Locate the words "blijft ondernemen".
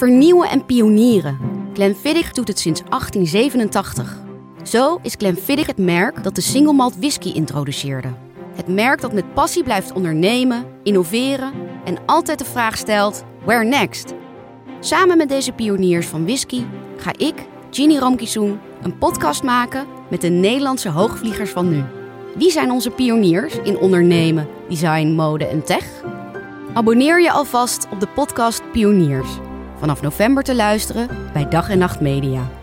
9.62-10.64